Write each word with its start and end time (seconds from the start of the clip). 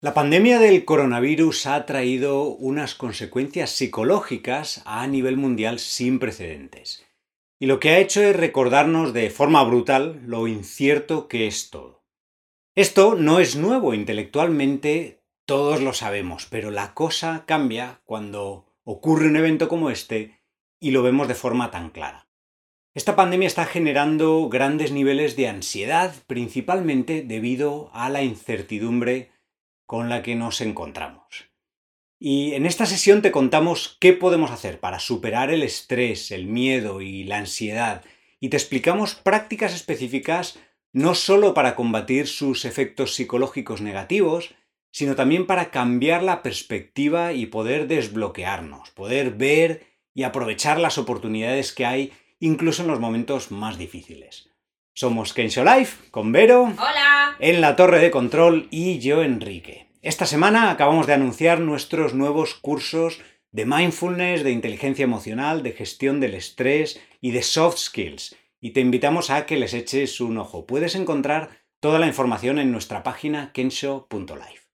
La 0.00 0.14
pandemia 0.14 0.60
del 0.60 0.84
coronavirus 0.84 1.66
ha 1.66 1.84
traído 1.84 2.44
unas 2.44 2.94
consecuencias 2.94 3.70
psicológicas 3.72 4.80
a 4.84 5.04
nivel 5.08 5.36
mundial 5.36 5.80
sin 5.80 6.20
precedentes. 6.20 7.04
Y 7.58 7.66
lo 7.66 7.80
que 7.80 7.90
ha 7.90 7.98
hecho 7.98 8.22
es 8.22 8.36
recordarnos 8.36 9.12
de 9.12 9.28
forma 9.28 9.64
brutal 9.64 10.22
lo 10.24 10.46
incierto 10.46 11.26
que 11.26 11.48
es 11.48 11.70
todo. 11.70 12.04
Esto 12.76 13.16
no 13.16 13.40
es 13.40 13.56
nuevo 13.56 13.92
intelectualmente, 13.92 15.24
todos 15.44 15.82
lo 15.82 15.92
sabemos, 15.92 16.46
pero 16.46 16.70
la 16.70 16.94
cosa 16.94 17.42
cambia 17.44 18.00
cuando 18.04 18.66
ocurre 18.84 19.26
un 19.26 19.34
evento 19.34 19.66
como 19.66 19.90
este 19.90 20.38
y 20.78 20.92
lo 20.92 21.02
vemos 21.02 21.26
de 21.26 21.34
forma 21.34 21.72
tan 21.72 21.90
clara. 21.90 22.28
Esta 22.94 23.16
pandemia 23.16 23.48
está 23.48 23.66
generando 23.66 24.48
grandes 24.48 24.92
niveles 24.92 25.34
de 25.34 25.48
ansiedad, 25.48 26.14
principalmente 26.28 27.24
debido 27.24 27.90
a 27.92 28.08
la 28.10 28.22
incertidumbre 28.22 29.32
con 29.88 30.10
la 30.10 30.22
que 30.22 30.34
nos 30.34 30.60
encontramos. 30.60 31.50
Y 32.20 32.52
en 32.52 32.66
esta 32.66 32.84
sesión 32.84 33.22
te 33.22 33.32
contamos 33.32 33.96
qué 34.00 34.12
podemos 34.12 34.50
hacer 34.50 34.80
para 34.80 34.98
superar 34.98 35.50
el 35.50 35.62
estrés, 35.62 36.30
el 36.30 36.44
miedo 36.44 37.00
y 37.00 37.24
la 37.24 37.38
ansiedad 37.38 38.04
y 38.38 38.50
te 38.50 38.58
explicamos 38.58 39.14
prácticas 39.14 39.74
específicas 39.74 40.58
no 40.92 41.14
solo 41.14 41.54
para 41.54 41.74
combatir 41.74 42.26
sus 42.26 42.66
efectos 42.66 43.14
psicológicos 43.14 43.80
negativos, 43.80 44.54
sino 44.90 45.16
también 45.16 45.46
para 45.46 45.70
cambiar 45.70 46.22
la 46.22 46.42
perspectiva 46.42 47.32
y 47.32 47.46
poder 47.46 47.88
desbloquearnos, 47.88 48.90
poder 48.90 49.30
ver 49.30 49.86
y 50.12 50.24
aprovechar 50.24 50.78
las 50.78 50.98
oportunidades 50.98 51.72
que 51.72 51.86
hay 51.86 52.12
incluso 52.40 52.82
en 52.82 52.88
los 52.88 53.00
momentos 53.00 53.50
más 53.50 53.78
difíciles. 53.78 54.47
Somos 54.98 55.32
Kensho 55.32 55.62
Life 55.62 56.10
con 56.10 56.32
Vero. 56.32 56.64
Hola. 56.64 57.36
En 57.38 57.60
la 57.60 57.76
torre 57.76 58.00
de 58.00 58.10
control 58.10 58.66
y 58.72 58.98
yo 58.98 59.22
Enrique. 59.22 59.86
Esta 60.02 60.26
semana 60.26 60.72
acabamos 60.72 61.06
de 61.06 61.12
anunciar 61.12 61.60
nuestros 61.60 62.14
nuevos 62.14 62.54
cursos 62.54 63.20
de 63.52 63.64
mindfulness, 63.64 64.42
de 64.42 64.50
inteligencia 64.50 65.04
emocional, 65.04 65.62
de 65.62 65.70
gestión 65.70 66.18
del 66.18 66.34
estrés 66.34 67.00
y 67.20 67.30
de 67.30 67.44
soft 67.44 67.78
skills. 67.78 68.34
Y 68.60 68.70
te 68.70 68.80
invitamos 68.80 69.30
a 69.30 69.46
que 69.46 69.56
les 69.56 69.72
eches 69.72 70.20
un 70.20 70.36
ojo. 70.36 70.66
Puedes 70.66 70.96
encontrar 70.96 71.50
toda 71.78 72.00
la 72.00 72.08
información 72.08 72.58
en 72.58 72.72
nuestra 72.72 73.04
página 73.04 73.52
kensho.life. 73.52 74.64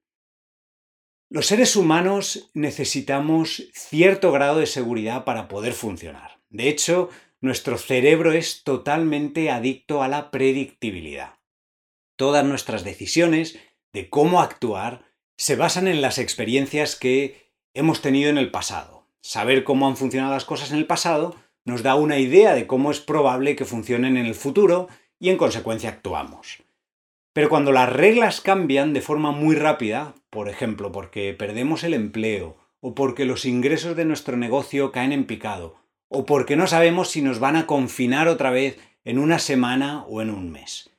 Los 1.28 1.44
seres 1.44 1.76
humanos 1.76 2.50
necesitamos 2.54 3.64
cierto 3.74 4.32
grado 4.32 4.60
de 4.60 4.66
seguridad 4.66 5.24
para 5.24 5.48
poder 5.48 5.74
funcionar. 5.74 6.40
De 6.48 6.70
hecho, 6.70 7.10
nuestro 7.44 7.76
cerebro 7.76 8.32
es 8.32 8.64
totalmente 8.64 9.50
adicto 9.50 10.02
a 10.02 10.08
la 10.08 10.30
predictibilidad. 10.30 11.34
Todas 12.16 12.42
nuestras 12.42 12.84
decisiones 12.84 13.58
de 13.92 14.08
cómo 14.08 14.40
actuar 14.40 15.04
se 15.36 15.54
basan 15.54 15.86
en 15.86 16.00
las 16.00 16.16
experiencias 16.16 16.96
que 16.96 17.52
hemos 17.74 18.00
tenido 18.00 18.30
en 18.30 18.38
el 18.38 18.50
pasado. 18.50 19.10
Saber 19.20 19.62
cómo 19.62 19.86
han 19.86 19.98
funcionado 19.98 20.32
las 20.32 20.46
cosas 20.46 20.70
en 20.70 20.78
el 20.78 20.86
pasado 20.86 21.36
nos 21.66 21.82
da 21.82 21.96
una 21.96 22.18
idea 22.18 22.54
de 22.54 22.66
cómo 22.66 22.90
es 22.90 23.00
probable 23.00 23.56
que 23.56 23.66
funcionen 23.66 24.16
en 24.16 24.24
el 24.24 24.34
futuro 24.34 24.88
y 25.20 25.28
en 25.28 25.36
consecuencia 25.36 25.90
actuamos. 25.90 26.62
Pero 27.34 27.50
cuando 27.50 27.72
las 27.72 27.92
reglas 27.92 28.40
cambian 28.40 28.94
de 28.94 29.02
forma 29.02 29.32
muy 29.32 29.54
rápida, 29.54 30.14
por 30.30 30.48
ejemplo 30.48 30.92
porque 30.92 31.34
perdemos 31.34 31.84
el 31.84 31.92
empleo, 31.92 32.56
o 32.80 32.94
porque 32.94 33.26
los 33.26 33.44
ingresos 33.44 33.96
de 33.96 34.06
nuestro 34.06 34.38
negocio 34.38 34.92
caen 34.92 35.12
en 35.12 35.26
picado, 35.26 35.83
o 36.14 36.24
porque 36.24 36.56
no 36.56 36.66
sabemos 36.66 37.10
si 37.10 37.22
nos 37.22 37.38
van 37.40 37.56
a 37.56 37.66
confinar 37.66 38.28
otra 38.28 38.50
vez 38.50 38.78
en 39.04 39.18
una 39.18 39.38
semana 39.38 40.04
o 40.08 40.22
en 40.22 40.30
un 40.30 40.50
mes. 40.50 40.90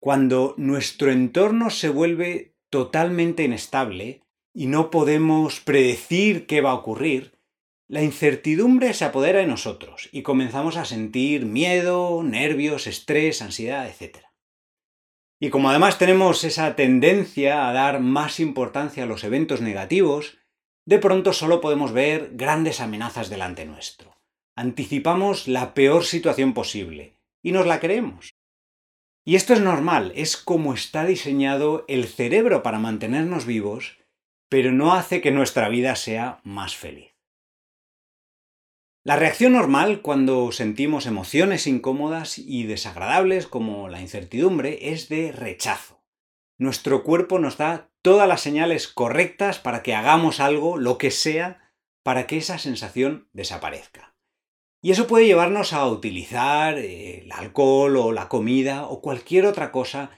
Cuando 0.00 0.54
nuestro 0.56 1.12
entorno 1.12 1.70
se 1.70 1.90
vuelve 1.90 2.54
totalmente 2.70 3.44
inestable 3.44 4.22
y 4.54 4.66
no 4.66 4.90
podemos 4.90 5.60
predecir 5.60 6.46
qué 6.46 6.60
va 6.60 6.70
a 6.70 6.74
ocurrir, 6.74 7.38
la 7.86 8.02
incertidumbre 8.02 8.94
se 8.94 9.04
apodera 9.04 9.40
de 9.40 9.46
nosotros 9.46 10.08
y 10.12 10.22
comenzamos 10.22 10.76
a 10.76 10.84
sentir 10.84 11.44
miedo, 11.44 12.22
nervios, 12.22 12.86
estrés, 12.86 13.42
ansiedad, 13.42 13.88
etc. 13.88 14.18
Y 15.38 15.50
como 15.50 15.70
además 15.70 15.98
tenemos 15.98 16.44
esa 16.44 16.76
tendencia 16.76 17.68
a 17.68 17.72
dar 17.72 18.00
más 18.00 18.40
importancia 18.40 19.02
a 19.02 19.06
los 19.06 19.24
eventos 19.24 19.60
negativos, 19.60 20.38
de 20.86 20.98
pronto 20.98 21.32
solo 21.32 21.60
podemos 21.60 21.92
ver 21.92 22.30
grandes 22.34 22.80
amenazas 22.80 23.28
delante 23.28 23.66
nuestro 23.66 24.19
anticipamos 24.60 25.48
la 25.48 25.72
peor 25.72 26.04
situación 26.04 26.52
posible 26.52 27.16
y 27.42 27.52
nos 27.52 27.66
la 27.66 27.80
creemos. 27.80 28.34
Y 29.24 29.36
esto 29.36 29.54
es 29.54 29.60
normal, 29.60 30.12
es 30.14 30.36
como 30.36 30.74
está 30.74 31.06
diseñado 31.06 31.86
el 31.88 32.06
cerebro 32.06 32.62
para 32.62 32.78
mantenernos 32.78 33.46
vivos, 33.46 33.98
pero 34.50 34.70
no 34.70 34.92
hace 34.92 35.22
que 35.22 35.30
nuestra 35.30 35.70
vida 35.70 35.96
sea 35.96 36.40
más 36.44 36.76
feliz. 36.76 37.14
La 39.02 39.16
reacción 39.16 39.54
normal 39.54 40.02
cuando 40.02 40.52
sentimos 40.52 41.06
emociones 41.06 41.66
incómodas 41.66 42.38
y 42.38 42.64
desagradables 42.64 43.46
como 43.46 43.88
la 43.88 44.02
incertidumbre 44.02 44.92
es 44.92 45.08
de 45.08 45.32
rechazo. 45.32 46.02
Nuestro 46.58 47.02
cuerpo 47.02 47.38
nos 47.38 47.56
da 47.56 47.90
todas 48.02 48.28
las 48.28 48.42
señales 48.42 48.88
correctas 48.88 49.58
para 49.58 49.82
que 49.82 49.94
hagamos 49.94 50.38
algo, 50.38 50.76
lo 50.76 50.98
que 50.98 51.10
sea, 51.10 51.72
para 52.02 52.26
que 52.26 52.36
esa 52.36 52.58
sensación 52.58 53.30
desaparezca. 53.32 54.09
Y 54.82 54.92
eso 54.92 55.06
puede 55.06 55.26
llevarnos 55.26 55.72
a 55.72 55.86
utilizar 55.86 56.78
eh, 56.78 57.22
el 57.22 57.32
alcohol 57.32 57.96
o 57.96 58.12
la 58.12 58.28
comida 58.28 58.86
o 58.86 59.02
cualquier 59.02 59.44
otra 59.46 59.72
cosa 59.72 60.10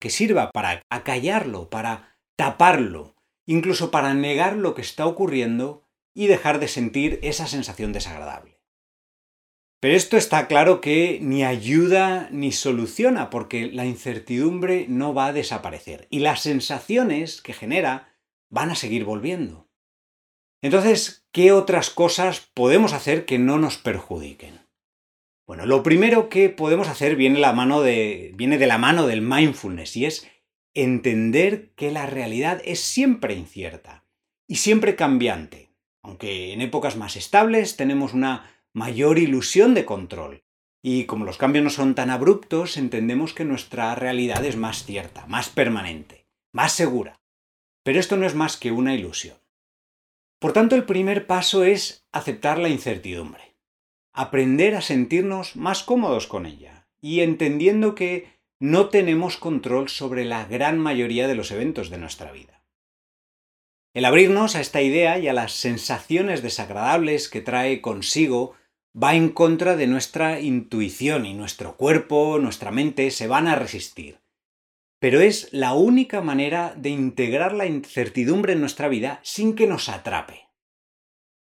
que 0.00 0.10
sirva 0.10 0.50
para 0.50 0.82
acallarlo, 0.88 1.68
para 1.68 2.18
taparlo, 2.36 3.16
incluso 3.46 3.90
para 3.90 4.14
negar 4.14 4.56
lo 4.56 4.74
que 4.74 4.82
está 4.82 5.06
ocurriendo 5.06 5.84
y 6.14 6.26
dejar 6.26 6.60
de 6.60 6.68
sentir 6.68 7.20
esa 7.22 7.46
sensación 7.46 7.92
desagradable. 7.92 8.56
Pero 9.80 9.94
esto 9.94 10.16
está 10.16 10.48
claro 10.48 10.80
que 10.80 11.18
ni 11.20 11.44
ayuda 11.44 12.28
ni 12.32 12.52
soluciona 12.52 13.28
porque 13.28 13.66
la 13.66 13.84
incertidumbre 13.84 14.86
no 14.88 15.12
va 15.12 15.26
a 15.26 15.32
desaparecer 15.34 16.08
y 16.10 16.20
las 16.20 16.40
sensaciones 16.40 17.42
que 17.42 17.52
genera 17.52 18.14
van 18.48 18.70
a 18.70 18.74
seguir 18.74 19.04
volviendo. 19.04 19.65
Entonces, 20.62 21.26
¿qué 21.32 21.52
otras 21.52 21.90
cosas 21.90 22.50
podemos 22.54 22.92
hacer 22.92 23.26
que 23.26 23.38
no 23.38 23.58
nos 23.58 23.78
perjudiquen? 23.78 24.66
Bueno, 25.46 25.64
lo 25.64 25.82
primero 25.82 26.28
que 26.28 26.48
podemos 26.48 26.88
hacer 26.88 27.14
viene, 27.14 27.40
viene 28.34 28.58
de 28.58 28.66
la 28.66 28.78
mano 28.78 29.06
del 29.06 29.22
mindfulness 29.22 29.96
y 29.96 30.06
es 30.06 30.28
entender 30.74 31.72
que 31.76 31.90
la 31.90 32.06
realidad 32.06 32.60
es 32.64 32.80
siempre 32.80 33.34
incierta 33.34 34.04
y 34.48 34.56
siempre 34.56 34.96
cambiante, 34.96 35.70
aunque 36.02 36.52
en 36.52 36.62
épocas 36.62 36.96
más 36.96 37.16
estables 37.16 37.76
tenemos 37.76 38.12
una 38.12 38.50
mayor 38.72 39.18
ilusión 39.18 39.74
de 39.74 39.84
control. 39.84 40.42
Y 40.82 41.04
como 41.04 41.24
los 41.24 41.38
cambios 41.38 41.64
no 41.64 41.70
son 41.70 41.94
tan 41.94 42.10
abruptos, 42.10 42.76
entendemos 42.76 43.32
que 43.32 43.44
nuestra 43.44 43.94
realidad 43.94 44.44
es 44.44 44.56
más 44.56 44.84
cierta, 44.84 45.26
más 45.26 45.48
permanente, 45.48 46.26
más 46.52 46.72
segura. 46.72 47.20
Pero 47.82 47.98
esto 47.98 48.16
no 48.16 48.26
es 48.26 48.34
más 48.34 48.56
que 48.56 48.70
una 48.70 48.94
ilusión. 48.94 49.36
Por 50.38 50.52
tanto, 50.52 50.76
el 50.76 50.84
primer 50.84 51.26
paso 51.26 51.64
es 51.64 52.06
aceptar 52.12 52.58
la 52.58 52.68
incertidumbre, 52.68 53.56
aprender 54.12 54.74
a 54.74 54.82
sentirnos 54.82 55.56
más 55.56 55.82
cómodos 55.82 56.26
con 56.26 56.44
ella 56.44 56.88
y 57.00 57.20
entendiendo 57.20 57.94
que 57.94 58.36
no 58.60 58.88
tenemos 58.88 59.38
control 59.38 59.88
sobre 59.88 60.24
la 60.24 60.44
gran 60.44 60.78
mayoría 60.78 61.26
de 61.26 61.34
los 61.34 61.50
eventos 61.50 61.88
de 61.88 61.98
nuestra 61.98 62.32
vida. 62.32 62.62
El 63.94 64.04
abrirnos 64.04 64.56
a 64.56 64.60
esta 64.60 64.82
idea 64.82 65.18
y 65.18 65.28
a 65.28 65.32
las 65.32 65.52
sensaciones 65.52 66.42
desagradables 66.42 67.30
que 67.30 67.40
trae 67.40 67.80
consigo 67.80 68.54
va 68.94 69.14
en 69.14 69.30
contra 69.30 69.74
de 69.74 69.86
nuestra 69.86 70.40
intuición 70.40 71.24
y 71.24 71.32
nuestro 71.32 71.76
cuerpo, 71.76 72.38
nuestra 72.38 72.70
mente 72.70 73.10
se 73.10 73.26
van 73.26 73.48
a 73.48 73.54
resistir 73.54 74.20
pero 74.98 75.20
es 75.20 75.52
la 75.52 75.74
única 75.74 76.20
manera 76.20 76.74
de 76.76 76.90
integrar 76.90 77.52
la 77.52 77.66
incertidumbre 77.66 78.54
en 78.54 78.60
nuestra 78.60 78.88
vida 78.88 79.20
sin 79.22 79.54
que 79.54 79.66
nos 79.66 79.88
atrape. 79.88 80.48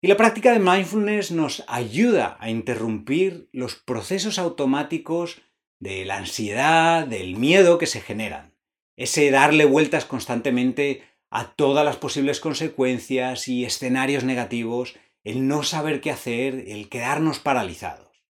Y 0.01 0.09
la 0.09 0.17
práctica 0.17 0.53
de 0.53 0.59
mindfulness 0.59 1.31
nos 1.31 1.65
ayuda 1.67 2.37
a 2.41 2.51
interrumpir 2.51 3.49
los 3.53 3.75
procesos 3.75 4.39
automáticos 4.39 5.41
de 5.79 6.05
la 6.05 6.19
ansiedad, 6.19 7.07
del 7.07 7.37
miedo 7.37 7.79
que 7.79 7.87
se 7.87 8.01
generan. 8.01 8.55
Ese 8.97 9.31
darle 9.31 9.65
vueltas 9.65 10.05
constantemente 10.05 11.03
a 11.31 11.55
todas 11.55 11.85
las 11.85 11.97
posibles 11.97 12.39
consecuencias 12.39 13.49
y 13.49 13.65
escenarios 13.65 14.25
negativos, 14.25 14.95
el 15.25 15.49
no 15.49 15.63
saber 15.63 16.01
qué 16.01 16.11
hacer, 16.11 16.65
el 16.69 16.89
quedarnos 16.89 17.39
paralizados. 17.39 18.23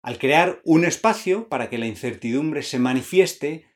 Al 0.00 0.18
crear 0.18 0.60
un 0.64 0.84
espacio 0.84 1.48
para 1.48 1.68
que 1.68 1.78
la 1.78 1.86
incertidumbre 1.86 2.62
se 2.62 2.78
manifieste, 2.78 3.66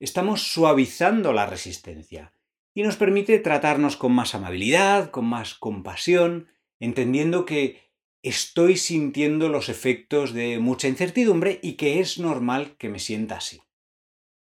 estamos 0.00 0.52
suavizando 0.52 1.32
la 1.32 1.46
resistencia 1.46 2.32
y 2.74 2.82
nos 2.82 2.96
permite 2.96 3.38
tratarnos 3.38 3.96
con 3.96 4.12
más 4.12 4.34
amabilidad, 4.34 5.10
con 5.10 5.24
más 5.24 5.54
compasión, 5.54 6.48
entendiendo 6.78 7.44
que 7.44 7.88
estoy 8.22 8.76
sintiendo 8.76 9.48
los 9.48 9.68
efectos 9.68 10.32
de 10.32 10.58
mucha 10.58 10.88
incertidumbre 10.88 11.58
y 11.62 11.72
que 11.72 12.00
es 12.00 12.18
normal 12.18 12.76
que 12.76 12.88
me 12.88 12.98
sienta 12.98 13.36
así. 13.36 13.62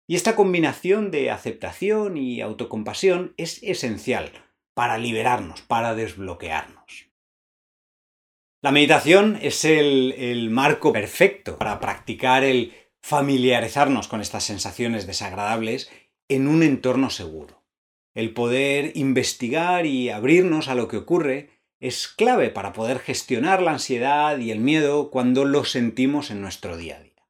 Y 0.07 0.17
esta 0.17 0.37
combinación 0.37 1.11
de 1.11 1.31
aceptación 1.31 2.17
y 2.17 2.41
autocompasión 2.41 3.35
es 3.37 3.63
esencial 3.63 4.33
para 4.75 4.99
liberarnos, 4.99 5.61
para 5.63 5.95
desbloquearnos. 5.95 7.11
La 8.61 8.73
meditación 8.73 9.39
es 9.41 9.65
el, 9.65 10.13
el 10.13 10.51
marco 10.51 10.93
perfecto 10.93 11.59
para 11.59 11.79
practicar 11.79 12.43
el 12.43 12.73
familiarizarnos 13.09 14.07
con 14.07 14.21
estas 14.21 14.45
sensaciones 14.45 15.07
desagradables 15.07 15.91
en 16.29 16.47
un 16.47 16.63
entorno 16.63 17.09
seguro. 17.09 17.65
El 18.15 18.35
poder 18.35 18.93
investigar 18.97 19.87
y 19.87 20.11
abrirnos 20.11 20.69
a 20.69 20.75
lo 20.75 20.89
que 20.89 20.99
ocurre 20.99 21.49
es 21.81 22.07
clave 22.07 22.51
para 22.51 22.75
poder 22.75 22.99
gestionar 22.99 23.63
la 23.63 23.71
ansiedad 23.71 24.37
y 24.37 24.51
el 24.51 24.61
miedo 24.61 25.11
cuando 25.11 25.47
lo 25.47 25.65
sentimos 25.65 26.31
en 26.31 26.43
nuestro 26.43 26.77
día 26.77 26.99
a 26.99 27.03
día. 27.03 27.25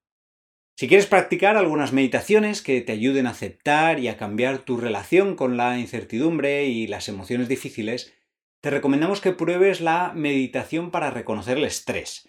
Si 0.76 0.88
quieres 0.88 1.06
practicar 1.06 1.56
algunas 1.56 1.92
meditaciones 1.92 2.60
que 2.60 2.80
te 2.80 2.90
ayuden 2.90 3.28
a 3.28 3.30
aceptar 3.30 4.00
y 4.00 4.08
a 4.08 4.16
cambiar 4.16 4.58
tu 4.58 4.78
relación 4.78 5.36
con 5.36 5.56
la 5.56 5.78
incertidumbre 5.78 6.64
y 6.64 6.88
las 6.88 7.08
emociones 7.08 7.46
difíciles, 7.46 8.14
te 8.60 8.70
recomendamos 8.70 9.20
que 9.20 9.30
pruebes 9.30 9.80
la 9.80 10.12
meditación 10.12 10.90
para 10.90 11.12
reconocer 11.12 11.56
el 11.56 11.64
estrés. 11.64 12.28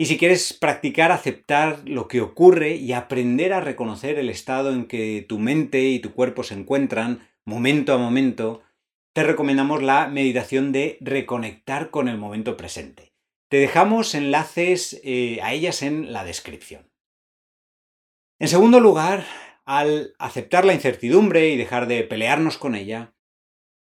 Y 0.00 0.06
si 0.06 0.16
quieres 0.16 0.52
practicar 0.52 1.10
aceptar 1.10 1.82
lo 1.84 2.06
que 2.06 2.20
ocurre 2.20 2.76
y 2.76 2.92
aprender 2.92 3.52
a 3.52 3.60
reconocer 3.60 4.16
el 4.16 4.30
estado 4.30 4.72
en 4.72 4.86
que 4.86 5.26
tu 5.28 5.40
mente 5.40 5.82
y 5.82 5.98
tu 5.98 6.12
cuerpo 6.12 6.44
se 6.44 6.54
encuentran 6.54 7.28
momento 7.44 7.92
a 7.92 7.98
momento, 7.98 8.62
te 9.12 9.24
recomendamos 9.24 9.82
la 9.82 10.06
meditación 10.06 10.70
de 10.70 10.98
reconectar 11.00 11.90
con 11.90 12.08
el 12.08 12.16
momento 12.16 12.56
presente. 12.56 13.12
Te 13.50 13.56
dejamos 13.56 14.14
enlaces 14.14 15.00
eh, 15.02 15.40
a 15.42 15.52
ellas 15.52 15.82
en 15.82 16.12
la 16.12 16.22
descripción. 16.22 16.88
En 18.38 18.46
segundo 18.46 18.78
lugar, 18.78 19.26
al 19.64 20.14
aceptar 20.20 20.64
la 20.64 20.74
incertidumbre 20.74 21.48
y 21.48 21.56
dejar 21.56 21.88
de 21.88 22.04
pelearnos 22.04 22.56
con 22.56 22.76
ella, 22.76 23.14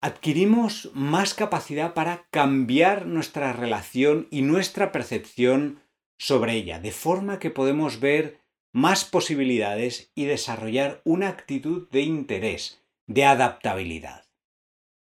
adquirimos 0.00 0.90
más 0.94 1.34
capacidad 1.34 1.94
para 1.94 2.26
cambiar 2.31 3.06
nuestra 3.06 3.52
relación 3.52 4.26
y 4.32 4.43
nuestra 4.43 4.90
percepción 4.90 5.81
sobre 6.22 6.54
ella, 6.54 6.78
de 6.78 6.92
forma 6.92 7.40
que 7.40 7.50
podemos 7.50 7.98
ver 7.98 8.38
más 8.72 9.04
posibilidades 9.04 10.12
y 10.14 10.26
desarrollar 10.26 11.02
una 11.04 11.26
actitud 11.26 11.90
de 11.90 12.02
interés, 12.02 12.80
de 13.08 13.24
adaptabilidad. 13.24 14.24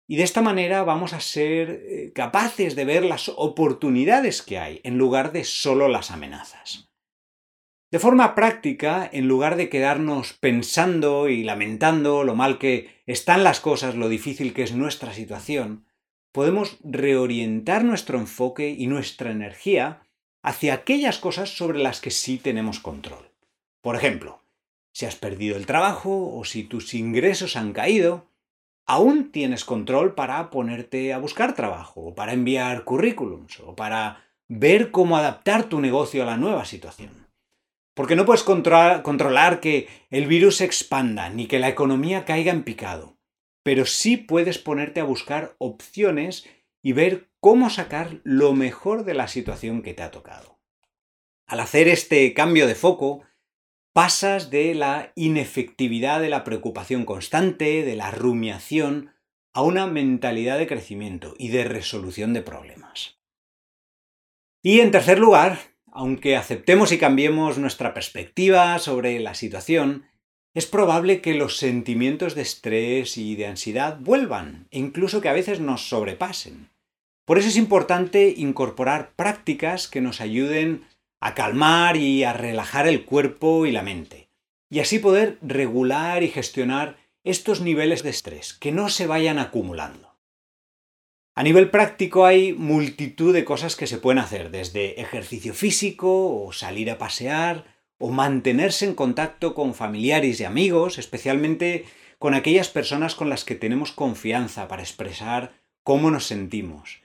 Y 0.07 0.15
de 0.15 0.23
esta 0.23 0.41
manera 0.41 0.83
vamos 0.83 1.13
a 1.13 1.19
ser 1.19 1.69
eh, 1.69 2.11
capaces 2.15 2.75
de 2.75 2.85
ver 2.85 3.05
las 3.05 3.29
oportunidades 3.29 4.41
que 4.41 4.57
hay 4.57 4.81
en 4.83 4.97
lugar 4.97 5.31
de 5.31 5.43
solo 5.43 5.89
las 5.89 6.09
amenazas. 6.09 6.89
De 7.91 7.99
forma 7.99 8.33
práctica, 8.33 9.07
en 9.13 9.27
lugar 9.27 9.57
de 9.57 9.69
quedarnos 9.69 10.33
pensando 10.33 11.29
y 11.29 11.43
lamentando 11.43 12.23
lo 12.23 12.33
mal 12.33 12.57
que 12.57 13.03
están 13.05 13.43
las 13.43 13.59
cosas, 13.59 13.93
lo 13.93 14.09
difícil 14.09 14.55
que 14.55 14.63
es 14.63 14.73
nuestra 14.73 15.13
situación, 15.13 15.85
podemos 16.31 16.79
reorientar 16.83 17.83
nuestro 17.83 18.17
enfoque 18.17 18.71
y 18.71 18.87
nuestra 18.87 19.29
energía 19.29 20.01
hacia 20.45 20.75
aquellas 20.75 21.17
cosas 21.17 21.49
sobre 21.49 21.79
las 21.79 21.99
que 21.99 22.11
sí 22.11 22.37
tenemos 22.37 22.79
control. 22.79 23.31
Por 23.81 23.95
ejemplo, 23.95 24.43
si 24.93 25.07
has 25.07 25.15
perdido 25.15 25.57
el 25.57 25.65
trabajo 25.65 26.37
o 26.37 26.45
si 26.45 26.63
tus 26.63 26.93
ingresos 26.93 27.55
han 27.55 27.73
caído, 27.73 28.27
aún 28.85 29.31
tienes 29.31 29.65
control 29.65 30.13
para 30.13 30.51
ponerte 30.51 31.13
a 31.13 31.17
buscar 31.17 31.55
trabajo, 31.55 32.01
o 32.01 32.15
para 32.15 32.33
enviar 32.33 32.83
currículums, 32.83 33.59
o 33.61 33.75
para 33.75 34.23
ver 34.47 34.91
cómo 34.91 35.17
adaptar 35.17 35.63
tu 35.63 35.81
negocio 35.81 36.21
a 36.21 36.27
la 36.27 36.37
nueva 36.37 36.65
situación. 36.65 37.27
Porque 37.95 38.15
no 38.15 38.25
puedes 38.25 38.43
controlar 38.43 39.59
que 39.59 39.87
el 40.11 40.27
virus 40.27 40.57
se 40.57 40.65
expanda, 40.65 41.29
ni 41.29 41.47
que 41.47 41.57
la 41.57 41.69
economía 41.69 42.23
caiga 42.23 42.51
en 42.51 42.63
picado, 42.63 43.17
pero 43.63 43.85
sí 43.85 44.15
puedes 44.15 44.59
ponerte 44.59 44.99
a 44.99 45.05
buscar 45.05 45.55
opciones 45.57 46.47
y 46.85 46.93
ver 46.93 47.31
cómo 47.39 47.71
sacar 47.71 48.21
lo 48.23 48.53
mejor 48.53 49.05
de 49.05 49.15
la 49.15 49.27
situación 49.27 49.81
que 49.81 49.95
te 49.95 50.03
ha 50.03 50.11
tocado. 50.11 50.59
Al 51.47 51.59
hacer 51.59 51.87
este 51.87 52.31
cambio 52.35 52.67
de 52.67 52.75
foco, 52.75 53.23
pasas 53.91 54.51
de 54.51 54.75
la 54.75 55.11
inefectividad 55.15 56.21
de 56.21 56.29
la 56.29 56.43
preocupación 56.43 57.03
constante, 57.03 57.81
de 57.81 57.95
la 57.95 58.11
rumiación, 58.11 59.15
a 59.51 59.63
una 59.63 59.87
mentalidad 59.87 60.59
de 60.59 60.67
crecimiento 60.67 61.33
y 61.39 61.47
de 61.47 61.63
resolución 61.63 62.33
de 62.33 62.43
problemas. 62.43 63.19
Y 64.61 64.81
en 64.81 64.91
tercer 64.91 65.17
lugar, 65.17 65.57
aunque 65.91 66.35
aceptemos 66.35 66.91
y 66.91 66.99
cambiemos 66.99 67.57
nuestra 67.57 67.95
perspectiva 67.95 68.77
sobre 68.77 69.19
la 69.19 69.33
situación, 69.33 70.05
es 70.53 70.67
probable 70.67 71.21
que 71.21 71.33
los 71.33 71.57
sentimientos 71.57 72.35
de 72.35 72.43
estrés 72.43 73.17
y 73.17 73.35
de 73.35 73.47
ansiedad 73.47 73.97
vuelvan 73.99 74.67
e 74.69 74.77
incluso 74.77 75.19
que 75.19 75.29
a 75.29 75.33
veces 75.33 75.59
nos 75.59 75.89
sobrepasen. 75.89 76.74
Por 77.25 77.39
eso 77.39 77.47
es 77.47 77.57
importante 77.57 78.33
incorporar 78.37 79.13
prácticas 79.15 79.87
que 79.87 79.99
nos 79.99 80.21
ayuden 80.21 80.85
a 81.19 81.33
calmar 81.33 81.97
y 81.97 82.23
a 82.23 82.33
relajar 82.33 82.87
el 82.87 83.03
cuerpo 83.03 83.65
y 83.65 83.71
la 83.71 83.81
mente, 83.81 84.29
y 84.69 84.79
así 84.79 84.99
poder 84.99 85.39
regular 85.41 86.21
y 86.21 86.29
gestionar 86.29 86.97
estos 87.23 87.61
niveles 87.61 88.03
de 88.03 88.11
estrés, 88.11 88.53
que 88.53 88.71
no 88.71 88.89
se 88.89 89.07
vayan 89.07 89.39
acumulando. 89.39 90.15
A 91.33 91.41
nivel 91.41 91.71
práctico 91.71 92.25
hay 92.25 92.53
multitud 92.53 93.33
de 93.33 93.43
cosas 93.43 93.75
que 93.75 93.87
se 93.87 93.97
pueden 93.97 94.19
hacer, 94.19 94.51
desde 94.51 95.01
ejercicio 95.01 95.53
físico 95.55 96.45
o 96.45 96.53
salir 96.53 96.91
a 96.91 96.99
pasear 96.99 97.65
o 97.97 98.11
mantenerse 98.11 98.85
en 98.85 98.93
contacto 98.93 99.55
con 99.55 99.73
familiares 99.73 100.39
y 100.39 100.43
amigos, 100.43 100.99
especialmente 100.99 101.85
con 102.19 102.35
aquellas 102.35 102.69
personas 102.69 103.15
con 103.15 103.29
las 103.29 103.43
que 103.43 103.55
tenemos 103.55 103.91
confianza 103.91 104.67
para 104.67 104.83
expresar 104.83 105.53
cómo 105.83 106.11
nos 106.11 106.25
sentimos. 106.25 107.04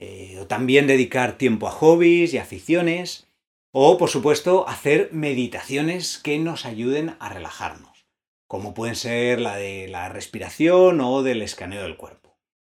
Eh, 0.00 0.38
o 0.40 0.46
también 0.46 0.86
dedicar 0.86 1.36
tiempo 1.36 1.68
a 1.68 1.72
hobbies 1.72 2.32
y 2.32 2.38
aficiones. 2.38 3.28
O, 3.70 3.98
por 3.98 4.08
supuesto, 4.08 4.66
hacer 4.66 5.10
meditaciones 5.12 6.18
que 6.18 6.38
nos 6.38 6.64
ayuden 6.64 7.14
a 7.20 7.28
relajarnos, 7.28 8.06
como 8.48 8.74
pueden 8.74 8.96
ser 8.96 9.40
la 9.40 9.56
de 9.56 9.86
la 9.86 10.08
respiración 10.08 11.00
o 11.00 11.22
del 11.22 11.42
escaneo 11.42 11.82
del 11.82 11.96
cuerpo. 11.96 12.36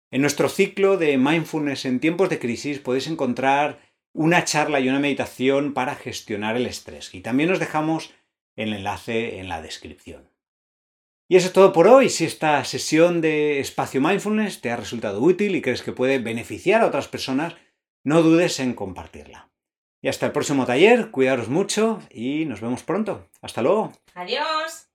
En 0.10 0.20
nuestro 0.20 0.50
ciclo 0.50 0.98
de 0.98 1.18
mindfulness 1.18 1.86
en 1.86 2.02
tiempos 2.02 2.30
de 2.30 2.40
crisis 2.40 2.80
podéis 2.80 3.08
encontrar 3.08 3.80
una 4.14 4.44
charla 4.44 4.82
y 4.82 4.90
una 4.90 5.00
meditación 5.00 5.74
para 5.74 5.96
gestionar 5.96 6.58
el 6.58 6.66
estrés. 6.66 7.14
Y 7.14 7.22
también 7.22 7.52
os 7.52 7.60
dejamos 7.60 8.14
el 8.58 8.74
enlace 8.74 9.40
en 9.40 9.48
la 9.48 9.62
descripción. 9.62 10.31
Y 11.32 11.38
eso 11.38 11.48
es 11.48 11.54
todo 11.54 11.72
por 11.72 11.88
hoy. 11.88 12.10
Si 12.10 12.26
esta 12.26 12.62
sesión 12.66 13.22
de 13.22 13.62
espacio 13.62 14.02
mindfulness 14.02 14.60
te 14.60 14.70
ha 14.70 14.76
resultado 14.76 15.22
útil 15.22 15.56
y 15.56 15.62
crees 15.62 15.82
que 15.82 15.94
puede 15.94 16.20
beneficiar 16.20 16.82
a 16.82 16.88
otras 16.88 17.08
personas, 17.08 17.56
no 18.04 18.22
dudes 18.22 18.60
en 18.60 18.74
compartirla. 18.74 19.50
Y 20.02 20.10
hasta 20.10 20.26
el 20.26 20.34
próximo 20.34 20.66
taller, 20.66 21.10
cuidaros 21.10 21.48
mucho 21.48 22.02
y 22.10 22.44
nos 22.44 22.60
vemos 22.60 22.84
pronto. 22.84 23.30
Hasta 23.42 23.62
luego. 23.62 23.94
Adiós. 24.14 24.91